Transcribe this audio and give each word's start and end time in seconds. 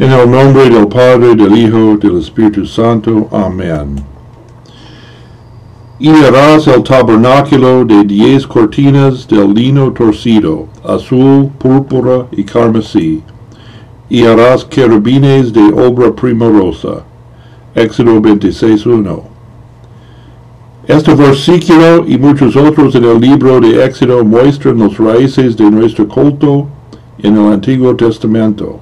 En 0.00 0.12
el 0.12 0.30
nombre 0.30 0.70
del 0.70 0.86
Padre, 0.86 1.34
del 1.34 1.58
Hijo, 1.58 1.96
del 1.96 2.18
Espíritu 2.18 2.64
Santo. 2.64 3.28
Amén. 3.32 3.96
Y 5.98 6.10
harás 6.10 6.68
el 6.68 6.84
tabernáculo 6.84 7.84
de 7.84 8.04
diez 8.04 8.46
cortinas 8.46 9.26
del 9.26 9.52
lino 9.52 9.92
torcido, 9.92 10.68
azul, 10.84 11.50
púrpura 11.58 12.26
y 12.30 12.44
carmesí. 12.44 13.24
Y 14.08 14.24
harás 14.24 14.64
querubines 14.64 15.52
de 15.52 15.64
obra 15.64 16.14
primorosa. 16.14 17.02
Éxodo 17.74 18.20
26.1. 18.20 19.22
Este 20.86 21.12
versículo 21.12 22.04
y 22.06 22.16
muchos 22.18 22.54
otros 22.54 22.94
en 22.94 23.02
el 23.02 23.20
libro 23.20 23.58
de 23.58 23.84
Éxodo 23.84 24.24
muestran 24.24 24.78
los 24.78 24.96
raíces 24.96 25.56
de 25.56 25.68
nuestro 25.68 26.06
culto 26.06 26.68
en 27.18 27.36
el 27.36 27.52
Antiguo 27.52 27.96
Testamento. 27.96 28.78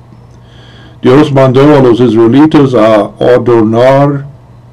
Dios 1.07 1.33
mandó 1.33 1.63
a 1.77 1.81
los 1.81 2.01
israelitas 2.01 2.75
a 2.75 3.13
adornar 3.21 4.27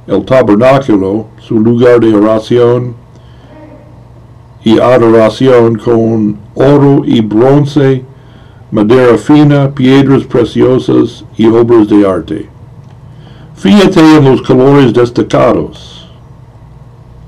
el 0.08 0.26
tabernáculo, 0.26 1.28
su 1.38 1.60
lugar 1.60 2.00
de 2.00 2.12
oración 2.16 2.96
y 4.64 4.80
adoración 4.80 5.76
con 5.76 6.40
oro 6.56 7.04
y 7.06 7.22
bronce, 7.22 8.04
madera 8.72 9.16
fina, 9.16 9.70
piedras 9.76 10.24
preciosas 10.24 11.24
y 11.38 11.46
obras 11.46 11.88
de 11.88 12.10
arte. 12.10 12.50
Fíjate 13.54 14.00
en 14.00 14.26
los 14.26 14.42
colores 14.42 14.92
destacados. 14.92 16.10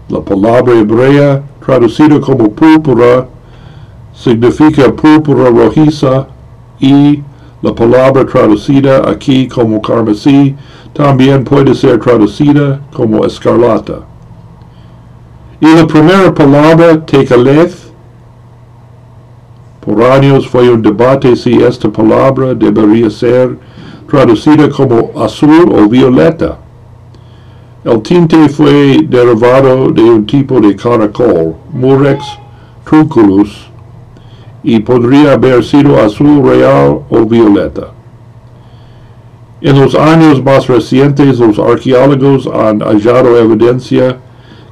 La 0.09 0.20
palabra 0.20 0.79
hebrea, 0.79 1.43
traducida 1.63 2.20
como 2.20 2.49
púrpura, 2.49 3.27
significa 4.15 4.91
púrpura 4.91 5.51
rojiza 5.51 6.27
y 6.79 7.21
la 7.65 7.73
palabra 7.73 8.23
traducida 8.27 9.09
aquí 9.09 9.47
como 9.47 9.81
carmesí 9.81 10.55
también 10.93 11.43
puede 11.43 11.73
ser 11.73 11.99
traducida 11.99 12.79
como 12.93 13.26
escarlata. 13.26 14.01
Y 15.59 15.75
la 15.75 15.87
primera 15.87 16.31
palabra, 16.31 17.03
tekaleth, 17.03 17.73
por 19.84 19.99
años 20.03 20.48
fue 20.48 20.70
un 20.70 20.84
debate 20.84 21.35
si 21.35 21.53
esta 21.55 21.90
palabra 21.90 22.53
debería 22.53 23.09
ser 23.09 23.57
traducida 24.07 24.70
como 24.70 25.09
azul 25.20 25.68
o 25.75 25.90
violeta. 25.90 26.59
El 27.84 27.99
tinte 28.03 28.47
fue 28.49 28.99
derivado 29.09 29.90
de 29.90 30.03
un 30.03 30.23
tipo 30.27 30.59
de 30.59 30.75
caracol, 30.75 31.55
Murex 31.73 32.23
trunculus, 32.84 33.71
y 34.66 34.80
podría 34.80 35.34
haber 35.34 35.63
sido 35.63 36.02
azul 36.02 36.41
real 36.44 37.02
o 37.08 37.26
violeta. 37.26 37.91
En 39.62 39.80
los 39.80 39.94
años 39.94 40.44
más 40.44 40.66
recientes 40.68 41.38
los 41.40 41.60
arqueólogos 41.60 42.48
han 42.48 42.80
hallado 42.80 43.38
evidencia 43.38 44.18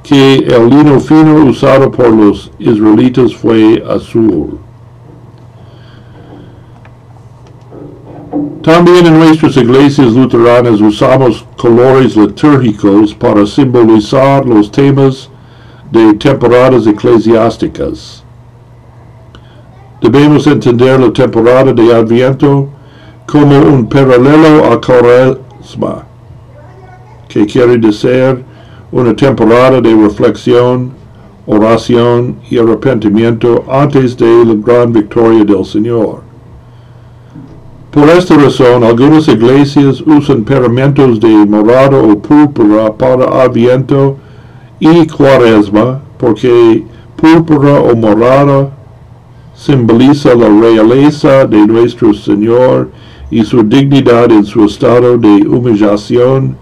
que 0.02 0.34
el 0.34 0.68
lino 0.68 0.98
fino 0.98 1.44
usado 1.44 1.92
por 1.92 2.10
los 2.10 2.50
israelitas 2.58 3.34
fue 3.36 3.82
azul. 3.88 4.58
También 8.62 9.06
en 9.06 9.18
nuestras 9.18 9.56
iglesias 9.56 10.12
luteranas 10.12 10.80
usamos 10.80 11.44
colores 11.56 12.16
litúrgicos 12.16 13.14
para 13.14 13.46
simbolizar 13.46 14.44
los 14.44 14.72
temas 14.72 15.30
de 15.92 16.14
temporadas 16.14 16.84
eclesiásticas. 16.84 18.24
Debemos 20.04 20.46
entender 20.46 21.00
la 21.00 21.10
temporada 21.10 21.72
de 21.72 21.94
Adviento 21.94 22.68
como 23.26 23.58
un 23.58 23.88
paralelo 23.88 24.70
a 24.70 24.78
Cuaresma, 24.78 26.04
que 27.26 27.46
quiere 27.46 27.78
decir 27.78 28.44
una 28.92 29.16
temporada 29.16 29.80
de 29.80 29.94
reflexión, 29.94 30.92
oración 31.46 32.36
y 32.50 32.58
arrepentimiento 32.58 33.64
antes 33.66 34.14
de 34.18 34.44
la 34.44 34.52
gran 34.56 34.92
victoria 34.92 35.42
del 35.42 35.64
Señor. 35.64 36.20
Por 37.90 38.06
esta 38.10 38.36
razón, 38.36 38.84
algunas 38.84 39.26
iglesias 39.26 40.02
usan 40.02 40.44
paramentos 40.44 41.18
de 41.18 41.28
morado 41.46 42.06
o 42.06 42.18
púrpura 42.18 42.92
para 42.92 43.42
Adviento 43.42 44.18
y 44.78 45.06
Cuaresma, 45.06 46.02
porque 46.18 46.84
púrpura 47.16 47.80
o 47.80 47.96
morada 47.96 48.83
simboliza 49.64 50.34
la 50.34 50.46
realeza 50.46 51.46
de 51.46 51.66
nuestro 51.66 52.12
Señor 52.12 52.90
y 53.30 53.42
su 53.44 53.62
dignidad 53.62 54.30
en 54.30 54.44
su 54.44 54.66
estado 54.66 55.16
de 55.16 55.48
humillación, 55.48 56.54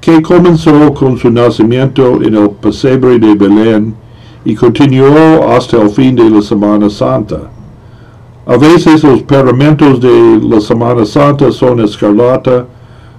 que 0.00 0.22
comenzó 0.22 0.94
con 0.94 1.18
su 1.18 1.28
nacimiento 1.28 2.22
en 2.22 2.36
el 2.36 2.50
pesebre 2.50 3.18
de 3.18 3.34
Belén 3.34 3.96
y 4.44 4.54
continuó 4.54 5.50
hasta 5.50 5.82
el 5.82 5.90
fin 5.90 6.14
de 6.14 6.30
la 6.30 6.40
Semana 6.40 6.88
Santa. 6.88 7.50
A 8.46 8.56
veces 8.56 9.02
los 9.02 9.22
paramentos 9.22 10.00
de 10.00 10.38
la 10.40 10.60
Semana 10.60 11.04
Santa 11.04 11.50
son 11.50 11.80
escarlata, 11.80 12.64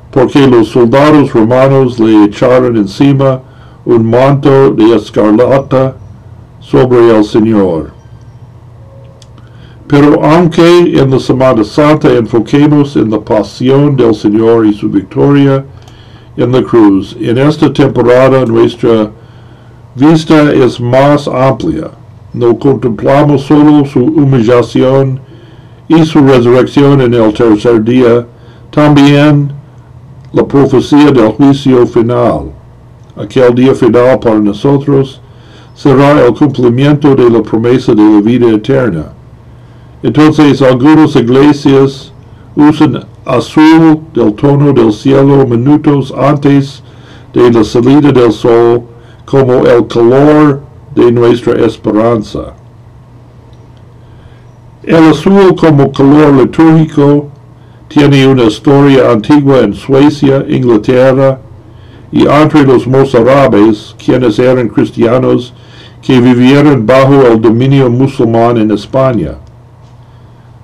porque 0.09 0.47
los 0.47 0.69
soldados 0.69 1.33
romanos 1.33 1.99
le 1.99 2.23
echaron 2.23 2.77
encima 2.77 3.41
un 3.83 4.09
manto 4.09 4.71
de 4.71 4.95
escarlata 4.95 5.97
sobre 6.61 7.09
el 7.13 7.25
Señor. 7.25 7.96
Pero 9.87 10.21
aunque 10.21 10.99
en 10.99 11.11
la 11.11 11.19
Semana 11.19 11.63
Santa 11.63 12.13
enfoquemos 12.13 12.97
en 12.97 13.09
la 13.09 13.21
pasión 13.21 13.95
del 13.95 14.13
Señor 14.13 14.65
y 14.65 14.73
su 14.73 14.89
victoria 14.89 15.63
en 16.35 16.51
la 16.51 16.61
cruz, 16.61 17.15
en 17.21 17.37
esta 17.37 17.71
temporada 17.71 18.45
nuestra 18.45 19.09
vista 19.95 20.51
es 20.51 20.81
más 20.81 21.27
amplia. 21.29 21.91
No 22.33 22.59
contemplamos 22.59 23.43
solo 23.43 23.85
su 23.85 24.03
humillación 24.03 25.21
y 25.87 26.05
su 26.05 26.19
resurrección 26.19 26.99
en 26.99 27.13
el 27.13 27.33
tercer 27.33 27.81
día, 27.81 28.27
también 28.69 29.53
la 30.33 30.45
profecía 30.45 31.11
del 31.11 31.29
juicio 31.29 31.87
final. 31.87 32.51
Aquel 33.15 33.55
día 33.55 33.73
final 33.73 34.19
para 34.19 34.37
nosotros 34.37 35.21
será 35.73 36.25
el 36.25 36.33
cumplimiento 36.33 37.15
de 37.15 37.29
la 37.29 37.41
promesa 37.41 37.93
de 37.95 38.03
la 38.03 38.19
vida 38.19 38.49
eterna. 38.49 39.16
Entonces 40.03 40.61
algunas 40.61 41.15
iglesias 41.15 42.11
usan 42.55 43.05
azul 43.25 44.01
del 44.13 44.33
tono 44.33 44.71
del 44.71 44.93
cielo 44.93 45.45
minutos 45.47 46.13
antes 46.15 46.83
de 47.33 47.51
la 47.51 47.63
salida 47.63 48.11
del 48.11 48.31
sol 48.31 48.83
como 49.25 49.65
el 49.65 49.87
color 49.87 50.61
de 50.95 51.11
nuestra 51.11 51.65
esperanza. 51.65 52.53
El 54.83 55.09
azul 55.09 55.55
como 55.55 55.91
color 55.91 56.33
litúrgico 56.33 57.27
tiene 57.87 58.27
una 58.27 58.43
historia 58.43 59.11
antigua 59.11 59.59
en 59.59 59.73
Suecia, 59.73 60.45
Inglaterra 60.47 61.39
y 62.11 62.27
entre 62.27 62.63
los 62.63 62.87
mozárabes, 62.87 63.95
quienes 64.03 64.39
eran 64.39 64.69
cristianos 64.69 65.53
que 66.01 66.21
vivieron 66.21 66.85
bajo 66.85 67.25
el 67.27 67.41
dominio 67.41 67.89
musulmán 67.89 68.57
en 68.57 68.71
España. 68.71 69.35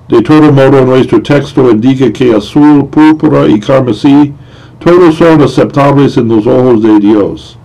De 0.08 0.20
todo 0.20 0.52
modo, 0.52 0.84
nuestro 0.84 1.22
texto 1.22 1.70
indica 1.70 2.12
que 2.12 2.34
azul, 2.34 2.86
púrpura 2.86 3.48
y 3.48 3.58
carmesí 3.58 4.34
todos 4.78 5.14
son 5.14 5.40
aceptables 5.40 6.18
en 6.18 6.28
los 6.28 6.46
ojos 6.46 6.82
de 6.82 7.00
Dios. 7.00 7.56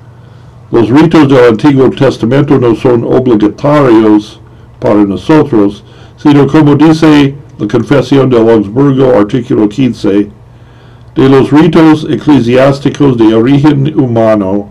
Los 0.72 0.90
ritos 0.90 1.28
del 1.28 1.50
Antiguo 1.50 1.90
Testamento 1.90 2.58
no 2.58 2.76
son 2.76 3.04
obligatorios 3.04 4.40
para 4.80 5.04
nosotros, 5.04 5.84
sino 6.16 6.48
como 6.48 6.76
dice 6.76 7.36
la 7.58 7.68
Confesión 7.68 8.30
de 8.30 8.38
Augsburgo, 8.38 9.18
artículo 9.18 9.68
15, 9.68 10.30
de 11.16 11.30
los 11.30 11.52
ritos 11.52 12.08
eclesiásticos 12.10 13.18
de 13.18 13.36
origen 13.36 14.00
humano, 14.00 14.70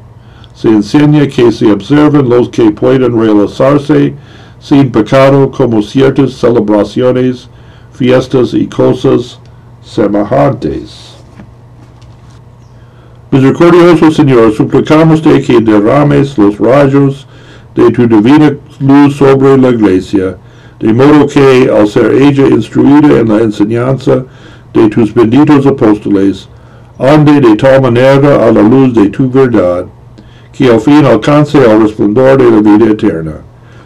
se 0.55 0.69
enseña 0.69 1.27
que 1.27 1.53
se 1.53 1.71
observan 1.71 2.31
los 2.31 2.49
que 2.49 2.71
pueden 2.71 3.21
realizarse 3.21 4.15
sin 4.59 4.91
pecado 4.91 5.51
como 5.51 5.83
ciertas 5.83 6.33
celebraciones 6.33 7.51
fiestas 7.93 8.55
y 8.55 8.67
cosas 8.67 9.39
semejantes. 9.83 11.17
Misericordioso 13.31 14.11
Señor, 14.11 14.53
suplicamos 14.53 15.23
de 15.23 15.43
que 15.43 15.61
derrames 15.61 16.39
los 16.39 16.59
rayos 16.59 17.27
de 17.75 17.91
tu 17.91 18.07
divina 18.07 18.57
luz 18.81 19.17
sobre 19.17 19.59
la 19.59 19.71
iglesia, 19.71 20.39
de 20.81 20.93
modo 20.93 21.27
que, 21.27 21.71
al 21.71 21.87
ser 21.89 22.13
ella 22.15 22.47
instruida 22.47 23.21
en 23.21 23.29
la 23.29 23.43
enseñanza 23.43 24.25
de 24.73 24.89
tus 24.89 25.13
benditos 25.13 25.67
apóstoles, 25.67 26.49
ande 26.99 27.41
de 27.41 27.57
tal 27.57 27.83
manera 27.83 28.47
a 28.47 28.53
la 28.53 28.63
luz 28.63 28.95
de 28.95 29.09
tu 29.11 29.29
verdad, 29.29 29.87
que 30.53 30.71
al 30.71 30.81
fin 30.81 31.05
alcance 31.05 31.59
el 31.59 31.83
resplandor 31.83 32.39
de 32.39 32.51
la 32.51 32.61
vida 32.61 32.91
eterna. 32.93 33.35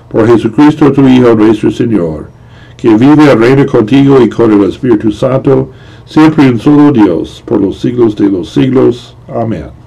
Por 0.08 0.26
Jesucristo 0.26 0.93
tu 0.93 1.06
Hijo 1.08 1.34
nuestro 1.34 1.70
Señor 1.70 2.28
que 2.76 2.94
vive 2.94 3.24
y 3.24 3.34
reina 3.34 3.66
contigo 3.66 4.20
y 4.20 4.28
con 4.28 4.52
el 4.52 4.69
Espíritu 4.69 5.10
Santo, 5.10 5.70
siempre 6.04 6.48
un 6.48 6.58
solo 6.58 6.92
Dios, 6.92 7.42
por 7.44 7.60
los 7.60 7.80
siglos 7.80 8.16
de 8.16 8.28
los 8.28 8.52
siglos. 8.52 9.16
Amén. 9.28 9.81